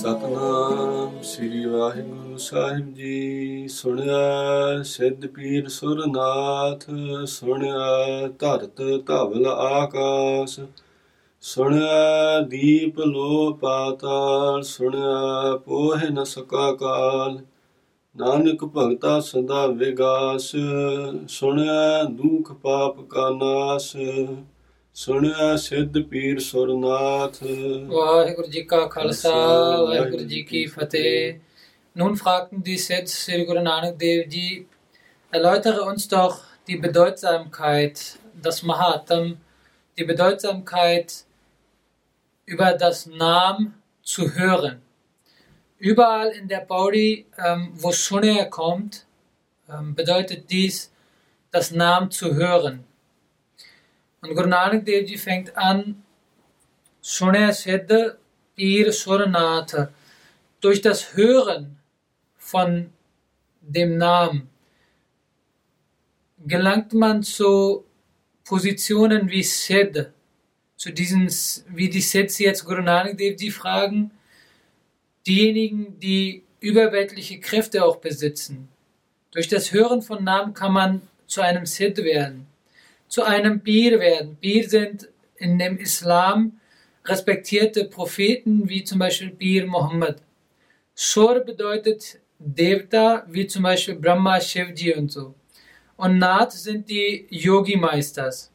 ਸਤਨਾਮ 0.00 1.22
ਸ੍ਰੀ 1.22 1.64
ਵਾਹਿਗੁਰੂ 1.64 2.36
ਸਾਹਿਬ 2.36 2.94
ਜੀ। 2.94 3.68
ਸੁਣਿਆ 3.68 4.82
ਸਿੱਧ 4.82 5.26
ਪੀਰ 5.26 5.68
ਸੁਰਨਾਥ, 5.68 6.84
ਸੁਣਿਆ 7.24 8.28
ਧਰਤ 8.38 8.82
ਧਵਲ 9.06 9.46
ਆਕਾਸ। 9.46 10.60
ਸੁਣਿਆ 11.40 12.40
ਦੀਪ 12.40 13.00
ਲੋ 13.00 13.52
ਪਾਤਾਲ, 13.52 14.62
ਸੁਣਿਆ 14.62 15.56
ਪੋਹਿ 15.56 16.10
ਨ 16.10 16.24
ਸਕਾ 16.24 16.72
ਕਾਲ। 16.72 17.38
ਨਾਨਕ 18.16 18.64
ਭਗਤਾ 18.64 19.20
ਸਦਾ 19.20 19.66
ਵਿਗਾਸ, 19.66 20.52
ਸੁਣਿਆ 21.28 22.02
ਦੁਖ 22.02 22.52
ਪਾਪ 22.52 23.00
ਕਾ 23.00 23.30
ਨਾਸ। 23.30 23.96
ਸੁਣਿਆ 24.93 25.55
ਸਿੱਧ 25.55 25.97
ਪੀਰ 26.09 26.39
ਸੁਰਨਾਥ 26.39 27.43
ਵਾਹਿਗੁਰੂ 27.87 28.47
ਜੀ 28.47 28.61
ਕਾ 28.61 28.85
ਖਾਲਸਾ 28.87 29.33
ਵਾਹਿਗੁਰੂ 29.83 30.23
ਜੀ 30.23 30.41
ਕੀ 30.43 30.65
ਫਤਿਹ 30.65 31.39
Nun 31.97 32.17
fragten 32.17 32.61
die 32.61 32.77
Sith 32.77 33.07
Sri 33.07 33.45
Guru 33.45 33.61
Nanak 33.61 33.97
Dev 33.97 34.27
Ji, 34.29 34.67
erläutere 35.31 35.81
uns 35.83 36.09
doch 36.09 36.41
die 36.67 36.75
Bedeutsamkeit, 36.75 38.19
das 38.41 38.63
Mahatam, 38.63 39.37
die 39.97 40.03
Bedeutsamkeit 40.03 41.23
über 42.45 42.73
das 42.73 43.05
Namen 43.05 43.75
zu 44.03 44.35
hören. 44.35 44.81
Überall 45.77 46.31
in 46.31 46.49
der 46.49 46.65
Baudi, 46.71 47.25
ähm, 47.37 47.71
wo 47.75 47.93
Shunaya 47.93 48.45
kommt, 48.45 49.05
ähm, 49.69 49.95
bedeutet 49.95 50.49
dies, 50.49 50.91
das 51.51 51.71
Namen 51.71 52.11
zu 52.11 52.35
hören. 52.35 52.83
Und 54.22 54.34
Guru 54.34 54.48
Nanak 54.48 54.84
Dev 54.84 55.08
Ji 55.08 55.16
fängt 55.16 55.56
an, 55.56 56.02
Shunaya 57.02 57.52
Siddha 57.52 58.16
Pir 58.54 58.92
Surnath, 58.92 59.88
durch 60.60 60.82
das 60.82 61.16
Hören 61.16 61.78
von 62.36 62.92
dem 63.62 63.96
Namen 63.96 64.50
gelangt 66.46 66.92
man 66.92 67.22
zu 67.22 67.84
Positionen 68.44 69.30
wie 69.30 69.42
Sid, 69.42 70.10
zu 70.76 70.92
diesen, 70.92 71.28
wie 71.68 71.88
die 71.88 72.00
Sids 72.00 72.38
jetzt 72.38 72.64
Guru 72.66 72.82
Nanak 72.82 73.16
Dev 73.16 73.42
Ji 73.42 73.50
fragen, 73.50 74.10
diejenigen, 75.26 75.98
die 75.98 76.44
überweltliche 76.60 77.40
Kräfte 77.40 77.84
auch 77.84 77.96
besitzen. 77.96 78.68
Durch 79.30 79.48
das 79.48 79.72
Hören 79.72 80.02
von 80.02 80.24
Namen 80.24 80.52
kann 80.52 80.72
man 80.72 81.02
zu 81.26 81.40
einem 81.40 81.64
Sid 81.64 81.96
werden, 81.98 82.46
zu 83.10 83.24
einem 83.24 83.60
Bir 83.60 84.00
werden. 84.00 84.38
Bir 84.40 84.66
sind 84.68 85.08
in 85.36 85.58
dem 85.58 85.76
Islam 85.78 86.60
respektierte 87.04 87.84
Propheten, 87.84 88.68
wie 88.68 88.84
zum 88.84 89.00
Beispiel 89.00 89.30
Bir 89.30 89.66
Muhammad. 89.66 90.22
Shor 90.94 91.40
bedeutet 91.40 92.20
Devta, 92.38 93.24
wie 93.28 93.46
zum 93.46 93.64
Beispiel 93.64 93.96
Brahma, 93.96 94.40
Shivji 94.40 94.94
und 94.94 95.10
so. 95.10 95.34
Und 95.96 96.18
Nath 96.18 96.52
sind 96.52 96.88
die 96.88 97.26
Yogi-Meisters. 97.30 98.52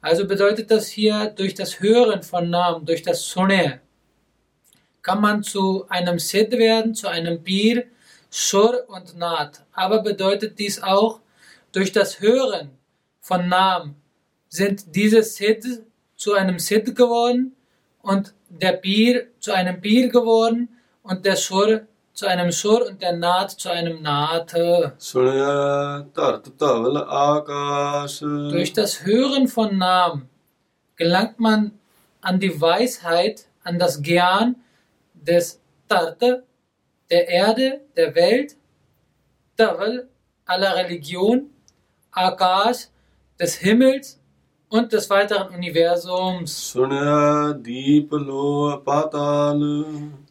Also 0.00 0.26
bedeutet 0.26 0.70
das 0.70 0.88
hier, 0.88 1.26
durch 1.36 1.54
das 1.54 1.80
Hören 1.80 2.22
von 2.22 2.50
Namen, 2.50 2.86
durch 2.86 3.02
das 3.02 3.22
Sunne, 3.28 3.80
kann 5.02 5.20
man 5.20 5.42
zu 5.42 5.86
einem 5.88 6.18
Sid 6.18 6.52
werden, 6.52 6.94
zu 6.94 7.08
einem 7.08 7.42
Bir, 7.42 7.84
Shur 8.30 8.84
und 8.88 9.16
Nath. 9.18 9.64
Aber 9.72 10.02
bedeutet 10.02 10.58
dies 10.58 10.82
auch, 10.82 11.20
durch 11.72 11.92
das 11.92 12.20
Hören 12.20 12.70
von 13.22 13.48
Nam 13.48 13.94
sind 14.48 14.94
diese 14.94 15.22
Sid 15.22 15.64
zu 16.16 16.34
einem 16.34 16.58
Sid 16.58 16.94
geworden 16.94 17.56
und 18.02 18.34
der 18.48 18.72
Pir 18.72 19.28
zu 19.38 19.52
einem 19.52 19.80
Pir 19.80 20.08
geworden 20.08 20.68
und 21.02 21.24
der 21.24 21.36
Shur 21.36 21.86
zu 22.12 22.26
einem 22.26 22.52
Shur 22.52 22.86
und 22.86 23.00
der 23.00 23.16
Naht 23.16 23.52
zu 23.52 23.70
einem 23.70 24.02
Naht. 24.02 24.52
Durch 24.52 24.92
das 28.74 29.06
Hören 29.06 29.48
von 29.48 29.78
Nam 29.78 30.28
gelangt 30.96 31.40
man 31.40 31.78
an 32.20 32.38
die 32.38 32.60
Weisheit, 32.60 33.46
an 33.64 33.78
das 33.78 34.02
Gyan 34.02 34.56
des 35.14 35.58
Tarte, 35.88 36.44
der 37.10 37.26
Erde, 37.28 37.80
der 37.96 38.14
Welt, 38.14 38.56
Taval, 39.56 40.06
aller 40.44 40.76
Religion, 40.76 41.48
Akash, 42.10 42.88
des 43.42 43.56
Himmels 43.56 44.20
und 44.68 44.92
des 44.92 45.10
weiteren 45.10 45.52
Universums. 45.52 46.70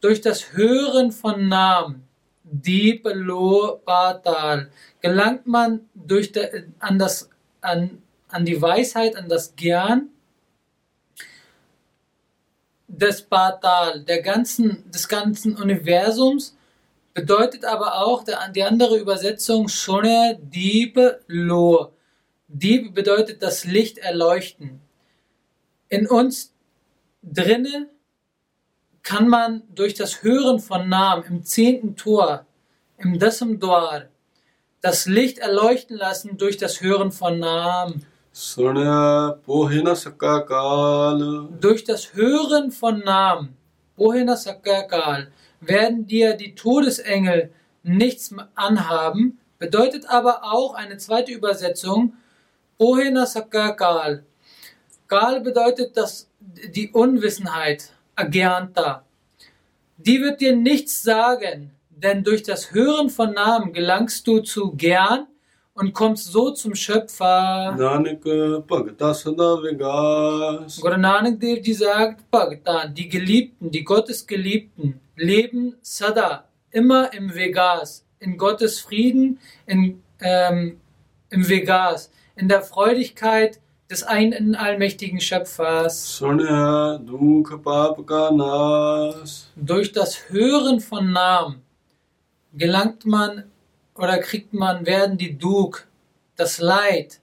Durch 0.00 0.20
das 0.20 0.52
Hören 0.52 1.10
von 1.10 1.48
Namen, 1.48 2.06
Diplo 2.44 3.80
Patal, 3.84 4.70
gelangt 5.00 5.46
man 5.48 5.80
durch 5.94 6.30
de, 6.30 6.66
an, 6.78 6.98
das, 6.98 7.28
an, 7.60 8.00
an 8.28 8.44
die 8.44 8.62
Weisheit, 8.62 9.16
an 9.16 9.28
das 9.28 9.56
Gern 9.56 10.08
des 12.86 13.22
Patal, 13.22 14.04
der 14.04 14.22
ganzen, 14.22 14.88
des 14.88 15.08
ganzen 15.08 15.56
Universums, 15.56 16.56
bedeutet 17.14 17.64
aber 17.64 17.96
auch 18.06 18.22
der, 18.22 18.48
die 18.54 18.62
andere 18.62 18.96
Übersetzung 18.96 19.66
Shone 19.68 20.38
Deep 20.40 20.98
Lo 21.26 21.92
Dieb 22.54 22.94
bedeutet 22.94 23.42
das 23.42 23.64
Licht 23.64 23.96
erleuchten. 23.96 24.82
In 25.88 26.06
uns 26.06 26.52
drinne 27.22 27.88
kann 29.02 29.26
man 29.26 29.62
durch 29.74 29.94
das 29.94 30.22
Hören 30.22 30.58
von 30.58 30.86
Namen 30.86 31.24
im 31.24 31.44
zehnten 31.44 31.96
Tor, 31.96 32.44
im 32.98 33.18
Dessem 33.18 33.58
Dwar, 33.58 34.02
das 34.82 35.06
Licht 35.06 35.38
erleuchten 35.38 35.96
lassen 35.96 36.36
durch 36.36 36.58
das 36.58 36.82
Hören 36.82 37.10
von 37.10 37.38
Namen. 37.38 38.04
Durch 41.58 41.84
das 41.84 42.12
Hören 42.12 42.70
von 42.70 42.98
Namen, 42.98 43.56
werden 45.60 46.06
dir 46.06 46.34
die 46.34 46.54
Todesengel 46.54 47.50
nichts 47.82 48.34
anhaben, 48.54 49.40
bedeutet 49.58 50.04
aber 50.10 50.44
auch 50.44 50.74
eine 50.74 50.98
zweite 50.98 51.32
Übersetzung, 51.32 52.12
Ohena 52.78 53.26
Saka 53.26 53.72
Kal. 53.72 54.24
Kal 55.06 55.40
bedeutet 55.40 55.96
das, 55.96 56.28
die 56.40 56.90
Unwissenheit, 56.90 57.92
Agyanta. 58.14 59.04
Die 59.96 60.20
wird 60.20 60.40
dir 60.40 60.56
nichts 60.56 61.02
sagen, 61.02 61.70
denn 61.90 62.24
durch 62.24 62.42
das 62.42 62.72
Hören 62.72 63.10
von 63.10 63.32
Namen 63.32 63.72
gelangst 63.72 64.26
du 64.26 64.40
zu 64.40 64.72
Gern 64.72 65.26
und 65.74 65.92
kommst 65.92 66.32
so 66.32 66.50
zum 66.50 66.74
Schöpfer. 66.74 67.74
Nanak 67.76 68.22
Bhagata 68.66 69.14
Sadavigas. 69.14 70.80
Guru 70.80 70.96
Nanak 70.96 71.40
Dev 71.40 71.62
sagt, 71.74 72.30
Bhagatan, 72.30 72.94
die 72.94 73.08
Geliebten, 73.08 73.70
die 73.70 73.84
Gottesgeliebten, 73.84 75.00
leben 75.16 75.76
Sada, 75.82 76.44
immer 76.70 77.12
im 77.12 77.34
Vegas, 77.34 78.04
in 78.18 78.36
Gottes 78.36 78.80
Frieden, 78.80 79.38
in, 79.66 80.02
ähm, 80.20 80.80
im 81.30 81.48
Vegas 81.48 82.10
in 82.36 82.48
der 82.48 82.62
Freudigkeit 82.62 83.60
des 83.90 84.02
einen 84.02 84.54
allmächtigen 84.54 85.20
Schöpfers. 85.20 86.16
Durch 89.56 89.92
das 89.92 90.30
Hören 90.30 90.80
von 90.80 91.12
Namen 91.12 91.62
gelangt 92.54 93.04
man 93.04 93.44
oder 93.94 94.18
kriegt 94.18 94.54
man, 94.54 94.86
werden 94.86 95.18
die 95.18 95.36
Duk, 95.36 95.86
das 96.36 96.58
Leid, 96.58 97.20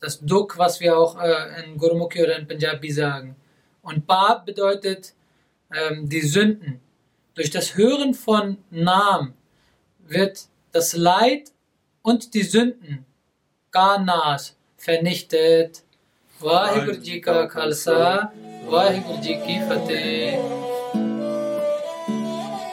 das 0.00 0.20
Duk, 0.20 0.56
was 0.56 0.80
wir 0.80 0.96
auch 0.96 1.20
äh, 1.20 1.62
in 1.64 1.76
Gurmukhi 1.76 2.22
oder 2.22 2.38
in 2.38 2.48
Punjabi 2.48 2.90
sagen. 2.90 3.36
Und 3.82 4.06
Bab 4.06 4.46
bedeutet 4.46 5.12
ähm, 5.74 6.08
die 6.08 6.22
Sünden. 6.22 6.80
Durch 7.34 7.50
das 7.50 7.76
Hören 7.76 8.14
von 8.14 8.58
Namen 8.70 9.34
wird 9.98 10.46
das 10.72 10.96
Leid 10.96 11.52
und 12.02 12.32
die 12.34 12.42
Sünden 12.42 13.04
Ganas, 13.72 14.56
vernichtet. 14.76 15.82
Khalsa, 17.48 18.32
Vaheguru 18.68 19.20
Ji 19.22 19.36
ki 19.36 19.60
Fateh. 19.68 20.38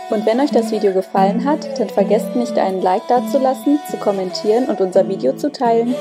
Und 0.10 0.26
wenn 0.26 0.40
euch 0.40 0.50
das 0.50 0.72
Video 0.72 0.94
gefallen 0.94 1.46
hat, 1.46 1.78
dann 1.78 1.90
vergesst 1.90 2.36
nicht 2.36 2.58
einen 2.58 2.82
Like 2.82 3.08
dazulassen, 3.08 3.80
zu 3.92 3.98
kommentieren 3.98 4.70
und 4.70 4.82
unser 4.82 5.08
Video 5.08 5.34
zu 5.34 5.52
teilen. 5.52 5.94